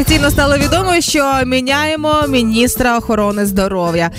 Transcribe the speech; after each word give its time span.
офіційно 0.00 0.30
стало 0.30 0.58
відомо, 0.58 1.00
що 1.00 1.40
міняємо 1.46 2.24
міністра 2.28 2.98
охорони 2.98 3.46
здоров'я. 3.46 4.10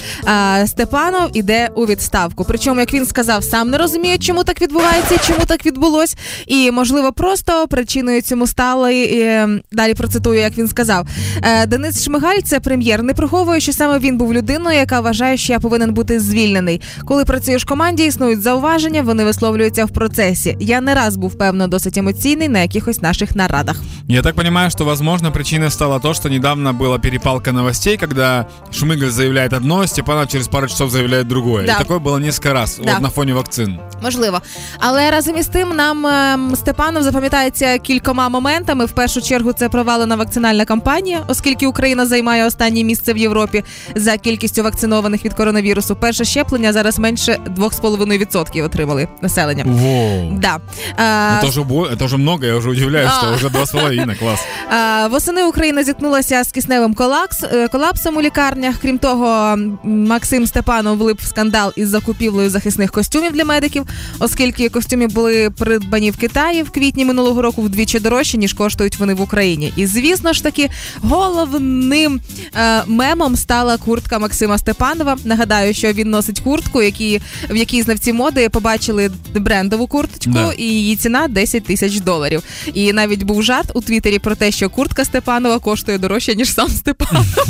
Степанов 0.65 1.29
іде 1.33 1.69
у 1.75 1.85
відставку. 1.85 2.45
Причому, 2.45 2.79
як 2.79 2.93
він 2.93 3.05
сказав, 3.05 3.43
сам 3.43 3.69
не 3.69 3.77
розуміє, 3.77 4.17
чому 4.17 4.43
так 4.43 4.61
відбувається, 4.61 5.17
чому 5.27 5.39
так 5.45 5.65
відбулось, 5.65 6.15
і 6.47 6.71
можливо, 6.71 7.11
просто 7.11 7.67
причиною 7.67 8.21
цьому 8.21 8.47
стали 8.47 8.95
і, 8.99 9.25
далі. 9.71 9.93
Процитую, 9.93 10.39
як 10.39 10.57
він 10.57 10.67
сказав. 10.67 11.07
«Е, 11.43 11.65
Денис 11.65 12.03
Шмигаль, 12.03 12.39
це 12.43 12.59
прем'єр, 12.59 13.03
не 13.03 13.13
приховує, 13.13 13.59
що 13.59 13.73
саме 13.73 13.99
він 13.99 14.17
був 14.17 14.33
людиною, 14.33 14.77
яка 14.77 14.99
вважає, 14.99 15.37
що 15.37 15.53
я 15.53 15.59
повинен 15.59 15.93
бути 15.93 16.19
звільнений. 16.19 16.81
Коли 17.05 17.25
працюєш 17.25 17.63
в 17.63 17.67
команді, 17.67 18.05
існують 18.05 18.41
зауваження, 18.41 19.01
вони 19.01 19.23
висловлюються 19.25 19.85
в 19.85 19.89
процесі. 19.89 20.57
Я 20.59 20.81
не 20.81 20.95
раз 20.95 21.15
був 21.15 21.37
певно 21.37 21.67
досить 21.67 21.97
емоційний 21.97 22.49
на 22.49 22.59
якихось 22.59 23.01
наших 23.01 23.35
нарадах. 23.35 23.81
Я 24.07 24.21
так 24.21 24.35
понимаю, 24.35 24.69
что, 24.69 24.85
возможно, 24.85 25.31
причиной 25.68 25.70
стало 25.70 26.00
то, 26.00 26.14
что 26.14 26.30
недавно 26.30 26.72
была 26.72 26.98
перепалка 26.98 27.52
новостей, 27.52 27.98
когда 27.98 28.46
Шмыгаль 28.72 29.10
заявляет 29.10 29.52
одно, 29.52 29.86
Степанов 29.86 30.28
через 30.28 30.48
пару 30.48 30.68
часов 30.68 30.90
заявляет 30.90 31.28
другое. 31.28 31.66
Да. 31.66 31.74
И 31.74 31.78
такое 31.78 31.98
было 31.98 32.18
несколько 32.18 32.54
раз 32.54 32.78
Да. 32.82 32.92
вот 32.92 33.00
на 33.02 33.10
фоне 33.10 33.34
вакцин. 33.34 33.78
Можливо, 34.02 34.40
але 34.78 35.10
разом 35.10 35.36
із 35.38 35.46
тим 35.46 35.76
нам 35.76 36.06
ем, 36.06 36.56
Степанов 36.56 37.02
запам'ятається 37.02 37.78
кількома 37.78 38.28
моментами. 38.28 38.84
В 38.84 38.90
першу 38.92 39.20
чергу 39.22 39.52
це 39.52 39.68
провалена 39.68 40.16
вакцинальна 40.16 40.64
кампанія, 40.64 41.20
оскільки 41.28 41.66
Україна 41.66 42.06
займає 42.06 42.46
останнє 42.46 42.84
місце 42.84 43.12
в 43.12 43.16
Європі 43.16 43.64
за 43.94 44.16
кількістю 44.16 44.62
вакцинованих 44.62 45.24
від 45.24 45.34
коронавірусу. 45.34 45.96
Перше 45.96 46.24
щеплення 46.24 46.72
зараз 46.72 46.98
менше 46.98 47.38
2,5% 47.56 48.64
отримали 48.64 49.08
населення. 49.22 49.64
Воу. 49.66 50.32
Да. 50.38 50.58
Е, 50.98 51.02
Это 51.42 51.48
уже, 51.48 51.60
бо- 51.62 51.86
это 51.86 52.04
уже 52.04 52.16
много, 52.16 52.44
я 52.44 52.54
уже 52.54 52.70
удивляюсь, 52.70 53.10
А. 53.14 53.18
что 53.20 53.34
уже 53.34 53.48
два 53.48 53.62
с 53.62 53.70
половиной, 53.72 54.16
класс. 54.16 54.40
Е, 54.72 55.06
Восени 55.08 55.34
Україна 55.44 55.57
зіткнулася 55.63 56.43
з 56.43 56.51
кисневим 56.51 56.93
колапс, 56.93 57.43
е, 57.43 57.67
колапсом 57.67 58.17
у 58.17 58.21
лікарнях. 58.21 58.75
Крім 58.81 58.97
того, 58.97 59.57
Максим 59.83 60.47
Степанов 60.47 60.97
влип 60.97 61.21
в 61.21 61.25
скандал 61.25 61.73
із 61.75 61.89
закупівлею 61.89 62.49
захисних 62.49 62.91
костюмів 62.91 63.31
для 63.31 63.45
медиків, 63.45 63.85
оскільки 64.19 64.69
костюми 64.69 65.07
були 65.07 65.49
придбані 65.49 66.11
в 66.11 66.17
Китаї 66.17 66.63
в 66.63 66.69
квітні 66.69 67.05
минулого 67.05 67.41
року 67.41 67.61
вдвічі 67.61 67.99
дорожче, 67.99 68.37
ніж 68.37 68.53
коштують 68.53 68.99
вони 68.99 69.13
в 69.13 69.21
Україні. 69.21 69.73
І 69.75 69.85
звісно 69.85 70.33
ж 70.33 70.43
таки, 70.43 70.69
головним 71.01 72.21
е, 72.55 72.83
мемом 72.87 73.35
стала 73.35 73.77
куртка 73.77 74.19
Максима 74.19 74.57
Степанова. 74.57 75.17
Нагадаю, 75.23 75.73
що 75.73 75.93
він 75.93 76.09
носить 76.09 76.39
куртку, 76.39 76.81
які, 76.81 77.21
в 77.49 77.55
якій 77.55 77.81
знавці 77.81 78.13
моди 78.13 78.49
побачили 78.49 79.11
брендову 79.35 79.87
курточку, 79.87 80.31
Да. 80.31 80.53
і 80.57 80.63
її 80.63 80.95
ціна 80.95 81.27
10 81.27 81.63
тисяч 81.63 81.99
доларів. 81.99 82.43
І 82.73 82.93
навіть 82.93 83.23
був 83.23 83.43
жарт 83.43 83.71
у 83.73 83.81
Твіттері 83.81 84.19
про 84.19 84.35
те, 84.35 84.51
що 84.51 84.69
куртка 84.69 85.05
Степанова 85.39 85.59
коштує 85.59 85.97
дорожче, 85.97 86.35
ніж 86.35 86.53
сам 86.53 86.69
Степанов. 86.69 87.25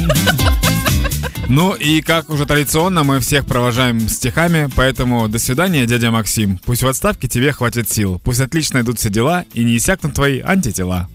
Ну 1.52 1.74
и 1.74 2.02
как 2.02 2.30
уже 2.30 2.46
традиционно, 2.46 3.04
мы 3.04 3.20
всех 3.20 3.46
провожаем 3.46 4.08
стихами, 4.08 4.70
поэтому 4.76 5.28
до 5.28 5.40
свидания, 5.40 5.88
дядя 5.88 6.12
Максим. 6.12 6.60
Пусть 6.64 6.84
в 6.84 6.88
отставке 6.88 7.28
тебе 7.28 7.52
хватит 7.52 7.90
сил, 7.90 8.22
пусть 8.24 8.42
отлично 8.42 8.82
идут 8.82 9.00
все 9.00 9.10
дела 9.10 9.46
и 9.56 9.64
не 9.64 9.76
иссякнут 9.76 10.14
твои 10.14 10.42
антитела. 10.42 11.10